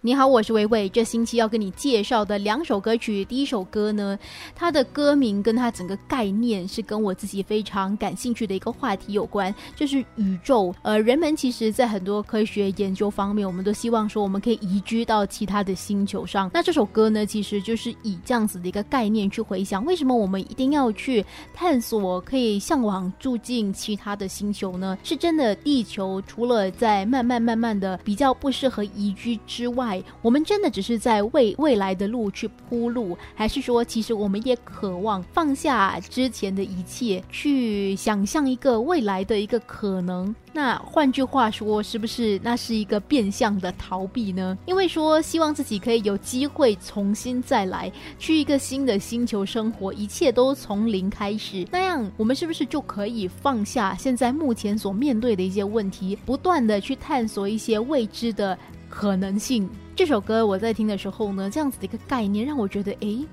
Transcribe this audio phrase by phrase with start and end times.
[0.00, 0.88] 你好，我是伟伟。
[0.88, 4.16] 这星期要跟你介绍的两首歌曲，第一首歌呢，
[4.54, 10.72] 它的歌名跟它整个概念是跟我自己非常感兴趣的一个话题有关，就是宇宙。
[10.82, 16.48] 呃，人们其实，在很多科学研究方面，我们都希望说，我们可以移居到其他的星球上。
[16.54, 24.96] 那这首歌呢，其实就是以这样子的一个概念去回想，为什么我们一定要去探索，可以向往住进其他的星球呢？
[25.02, 29.87] 是真的，地球除了在慢慢慢慢的比较不适合移居之外，
[30.22, 40.34] 我们真的只是在为未来的路去铺路，还是说，其实我们也渴望放下之前的一切，去想象一个未来的一个可能？
[40.52, 44.58] 那换句话说，是不是那是一个变相的逃避呢？
[44.66, 58.58] 因为说希望自己可以有机会重新再来，去一个新的星球生活，一切都从零开始，那样我们是不是就可以放下现在目前所面对的一些问题，不断的去探索一些未知的？
[58.88, 63.24] 可能性这首歌我在听的时候呢，这样子的一个概念让我觉得，哎，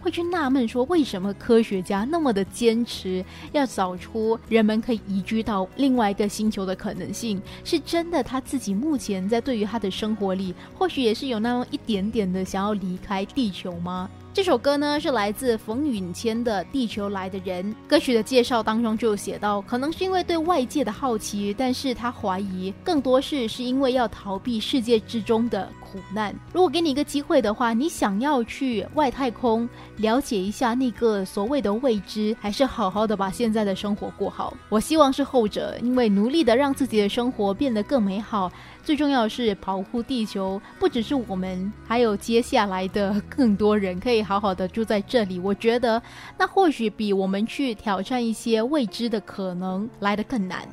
[0.00, 7.40] 会去纳闷说，为什么科学家那么的坚持要找出人们可以移居到另外一个星球的可能性？
[7.64, 14.10] 是真的他自己目前在对于他的生活里，或许也是有那么一点点的想要离开地球吗？
[14.34, 17.62] 这首歌呢是来自冯允谦的《地球来的人》。
[17.86, 26.34] 歌曲的介绍当中就写到，可能是因为对外界的好奇，但是他怀疑更多是是因为要逃避世界之中的苦难。
[26.50, 34.56] 如果给你一个机会的话，你想要去外太空了解一下那个所谓的未知，还是好好的把现在的生活过好？
[34.70, 38.50] 我希望是后者，因为努力的让自己的生活变得更美好。
[38.84, 45.38] 最重要的是保护地球，不只是我们，还有接下来的更多人可以好好的住在这里。
[45.38, 46.02] 我觉得
[46.36, 50.68] 那或许比我们去挑战一些未知的可能来得更难。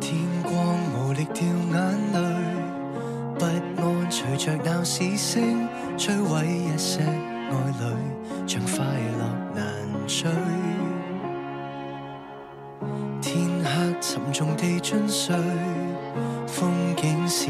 [0.00, 0.54] 天光
[0.94, 2.20] 无力掉眼泪，
[3.38, 8.84] 不安随着闹市声摧毁一些爱侣，像快
[9.18, 9.24] 乐
[9.54, 9.66] 难
[10.06, 10.30] 追。
[13.20, 15.34] 天黑沉重地进睡。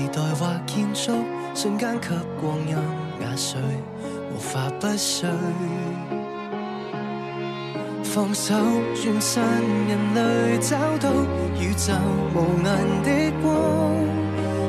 [0.01, 1.13] 时代或建筑，
[1.55, 2.09] 瞬间给
[2.41, 2.75] 光阴
[3.21, 3.61] 压碎，
[4.33, 5.29] 无法不碎。
[8.03, 8.55] 放手，
[8.95, 9.43] 转身，
[9.89, 11.11] 人类找到
[11.61, 11.93] 宇宙
[12.35, 12.67] 无垠
[13.05, 13.53] 的光，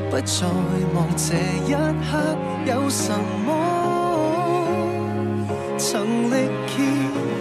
[0.09, 0.45] 不再
[0.93, 3.13] 望这一刻有什
[3.45, 3.49] 么。
[5.77, 6.75] 曾力竭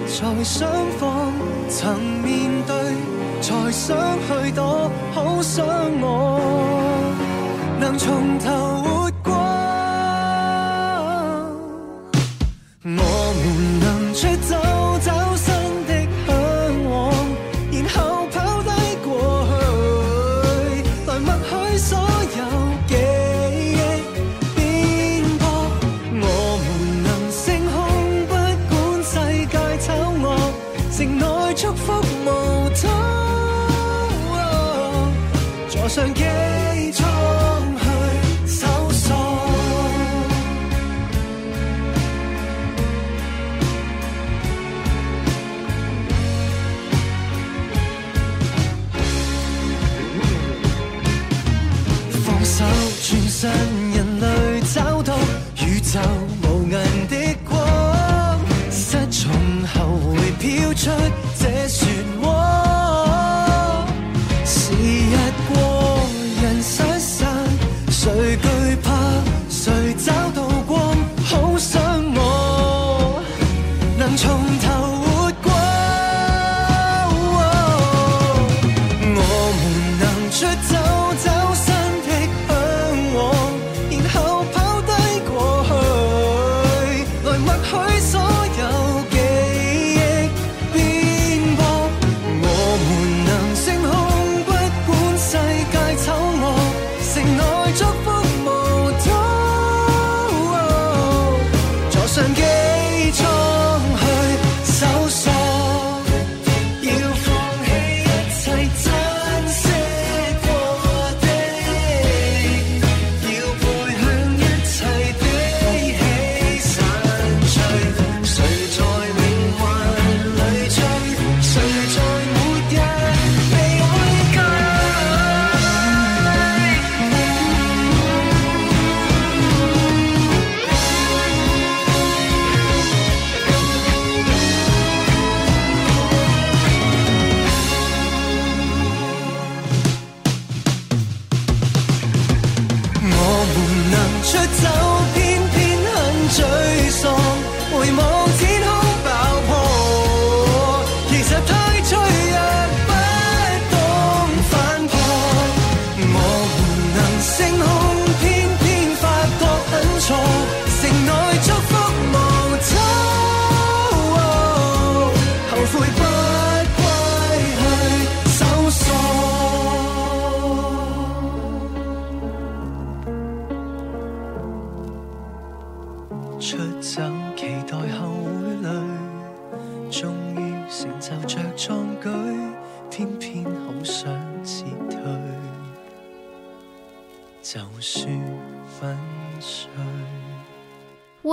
[0.06, 0.68] 才想
[0.98, 1.32] 放，
[1.68, 2.74] 曾面对。
[3.42, 3.96] 才想
[4.28, 6.38] 去躲，好想我
[8.02, 8.48] 从头
[8.82, 9.30] 活过。
[12.82, 12.88] 我
[13.36, 13.44] 们
[13.78, 13.84] 能
[14.14, 14.56] 出走，
[15.00, 15.52] 走新
[15.86, 15.90] 的
[16.26, 16.28] 向
[16.88, 16.90] 往，
[17.70, 17.98] 然后
[18.32, 18.68] 抛低
[19.04, 19.06] 过
[19.50, 19.52] 去，
[21.06, 21.88] 来默许所
[22.38, 22.40] 有
[22.88, 22.90] 记
[23.76, 23.78] 忆
[24.56, 24.58] 变
[25.38, 25.42] 薄。
[26.22, 26.24] 我
[26.64, 26.66] 们
[27.04, 27.76] 能升空，
[28.28, 28.32] 不
[28.70, 28.74] 管
[29.04, 29.12] 世
[29.44, 29.86] 界丑
[30.22, 30.24] 恶，
[30.96, 31.22] 城内
[31.54, 31.86] 祝福
[32.24, 32.26] 无
[32.74, 32.80] 阻。
[35.88, 36.22] 上机
[53.30, 53.48] 信
[53.94, 55.16] 人类找到
[55.64, 56.00] 宇宙
[56.42, 57.19] 无垠的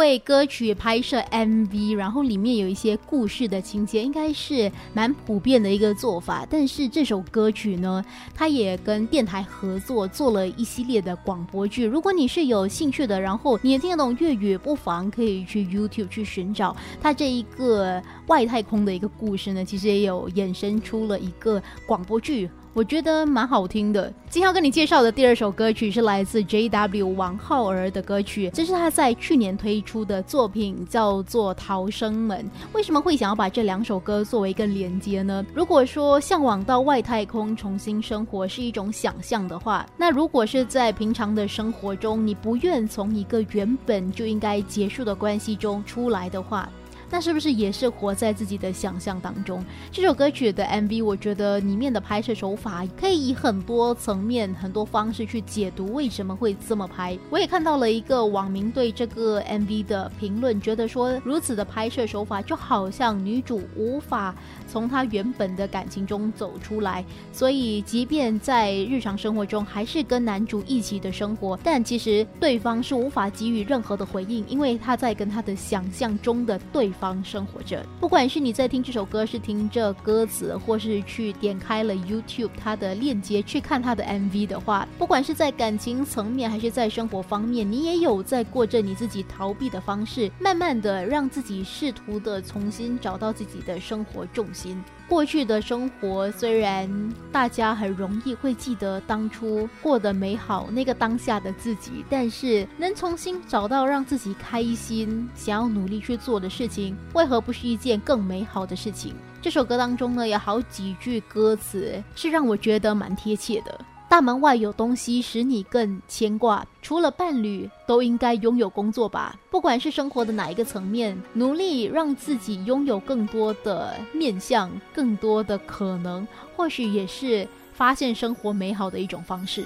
[0.07, 6.47] 为歌曲拍摄 MV，然后里面有一些故事的情节，应该是蛮普遍的一个做法。
[6.49, 11.83] 但是这首歌曲呢，它也跟电台合作做了一系列的广播剧。
[11.85, 19.65] 如果你是有兴趣的，然后你也听得懂粤语，不妨可以去 YouTube 去寻找它这一个外太空的一个故事呢。
[19.65, 22.49] 其实也有衍生出了一个广播剧。
[22.73, 24.13] 我觉得蛮好听的。
[24.29, 27.15] 今天要跟你介绍的第二首歌曲是来自 J.W.
[27.15, 32.45] 王浩儿的歌曲，这是他在去年推出的作品，叫做《逃生门》。
[32.73, 35.45] 为什么会想要把这两首歌作为一个连接呢？
[35.53, 46.69] 如果说向往到外太空重新生活是一种想象的话，那如果是在平常的生活中，你不愿从一个原本就应该结束的关系中出来的话。
[47.09, 49.63] 那是不是也是活在自己的想象当中？
[49.91, 57.17] 这首歌曲的 MV，我觉得里面的拍摄手法可以以很多层面、很多方式去解读为什么会这么拍。
[57.29, 64.35] 我也看到了一个网民对这个 MV 的评论，觉得说如此的拍摄手法就好像女主无法
[64.67, 76.91] 从她原本的感情中走出来，所以即便在日常生活中还是跟男主一起的生活，但其实对方是无法给予任何的回应，因为他在跟他的想象中的对。
[76.99, 94.81] 方生活着，不管是你在听这首歌，是听着歌词，或是去点开了 YouTube 它的链接去看它的 MV 的话，不管是在感情层面，还是在生活方面，你也有在过着你自己逃避的方式，慢慢的让自己试图的重新找到自己的生活重心。
[95.07, 109.13] 过去的生活虽然大家很容易会记得当初过得美好那个当下的自己，但是能重新找到让自己开心、想要努力去做的事情，为何不是一件更美好的事情？
[109.41, 113.79] 这首歌当中呢，有好几句歌词是让我觉得蛮贴切的。
[114.09, 119.35] 大门外有东西使你更牵挂，除了伴侣，都应该拥有工作吧。
[119.49, 126.25] 不管是生活的哪一个层面，努力让自己拥有更多的面向，更多的可能，
[126.55, 129.65] 或许也是发现生活美好的一种方式。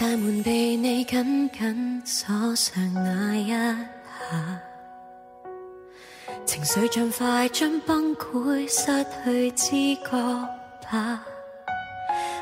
[0.00, 3.76] 大门被你紧紧锁上那一下，
[6.46, 9.70] 情绪像快将崩溃，失去知
[10.02, 10.10] 觉
[10.82, 11.24] 吧。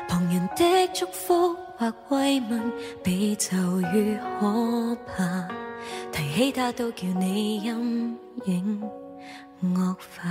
[0.07, 2.71] 旁人的祝福或慰问，
[3.03, 3.57] 比咒
[3.93, 5.47] 语可怕。
[6.11, 8.81] 提起他都叫你阴影
[9.61, 10.29] 恶化，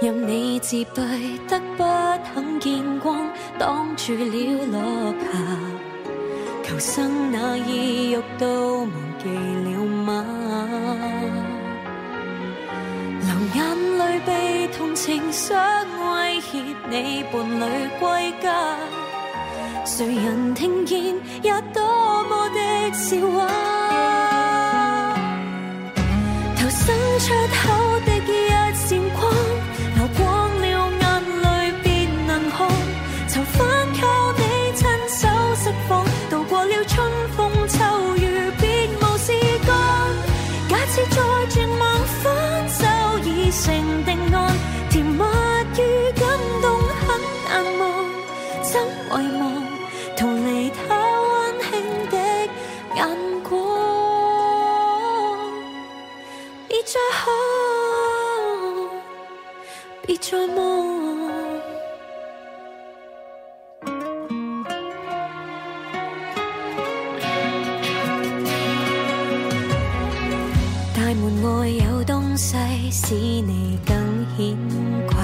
[0.00, 1.84] 任你自闭得不
[2.32, 3.28] 肯见光，
[3.58, 5.85] 挡住了落霞。
[6.68, 8.90] 求生那意欲都忘
[9.22, 10.24] 记了吗？
[13.22, 15.56] 流眼泪被同情想
[16.10, 16.58] 威胁
[16.90, 18.76] 你伴侣归家，
[19.84, 20.98] 谁人听见
[21.40, 21.84] 也多
[22.24, 23.46] 么的笑话。
[26.56, 27.95] 求生出口
[52.96, 53.06] 眼
[53.42, 53.60] 光？
[56.66, 57.30] 别再哭，
[60.06, 60.56] 别再望。
[70.94, 72.56] 大门外有东西。
[72.88, 73.94] 使你更
[74.36, 74.56] 牵
[75.06, 75.14] 挂，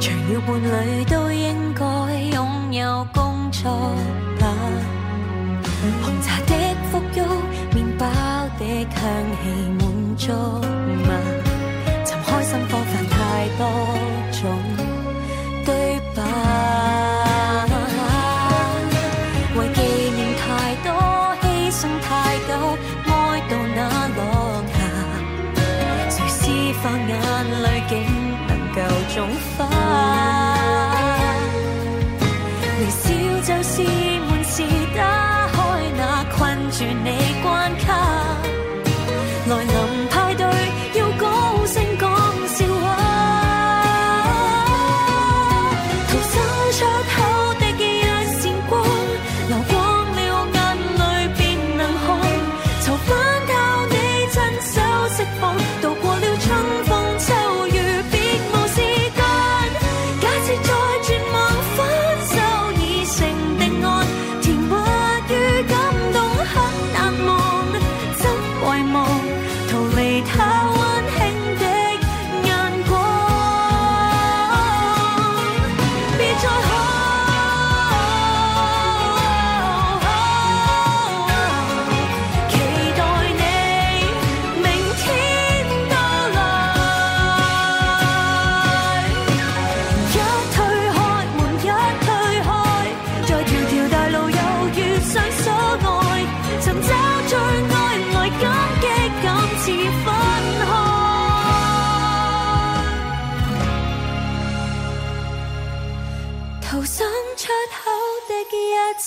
[0.00, 1.84] 除了伴侣都应该
[2.32, 3.70] 拥有工作
[4.40, 4.46] 吧。
[6.02, 6.52] 红茶的
[6.92, 7.18] 馥郁，
[7.74, 8.04] 面包
[8.58, 8.62] 的
[8.94, 8.98] 香
[9.42, 9.44] 气
[9.78, 9.82] 满
[10.16, 10.32] 足
[11.06, 11.10] 吗？
[12.04, 13.16] 寻开心方法太
[13.56, 13.60] 多
[14.32, 14.42] 种，
[15.64, 15.68] 对
[16.14, 16.18] 吧？
[19.56, 19.78] 为纪
[20.14, 20.44] 念太
[20.84, 20.88] 多，
[21.42, 22.08] 牺牲太
[22.46, 22.48] 久，
[23.06, 23.10] 爱
[23.48, 23.78] 到哪
[24.16, 24.18] 落
[24.72, 24.76] 下？
[26.10, 26.40] 谁施？
[26.82, 27.10] 放眼
[27.62, 27.92] 泪，竟
[28.48, 28.78] 能够
[29.14, 29.16] 种
[29.56, 29.79] 花。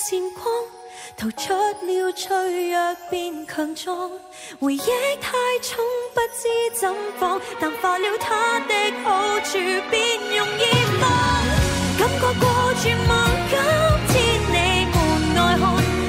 [0.04, 0.44] 一線光，
[1.16, 4.10] 逃出了脆弱變強壯，
[4.60, 4.84] 回憶
[5.22, 5.32] 太
[5.62, 5.82] 重
[6.12, 6.46] 不知
[6.78, 9.52] 怎放，淡化了它的好处
[9.90, 10.62] 便容易
[11.00, 11.02] 忘，
[11.98, 12.44] 感覺過
[12.82, 13.12] 絕望，
[13.48, 13.56] 今
[14.10, 14.14] 天
[14.52, 14.54] 你
[14.92, 14.96] 門
[15.36, 15.64] 外看，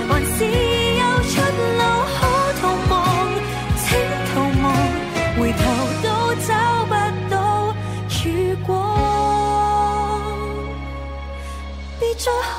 [0.09, 1.33] 還是有出
[1.77, 2.19] 路可
[2.59, 2.93] 逃亡，
[3.79, 3.87] 請
[4.27, 4.65] 逃亡，
[5.39, 5.63] 回頭
[6.03, 6.05] 都
[6.45, 6.49] 找
[6.89, 6.93] 不
[7.31, 7.33] 到
[8.09, 8.19] 曙
[8.67, 8.69] 光。
[12.01, 12.51] 別再看，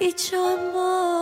[0.00, 1.19] 別再望。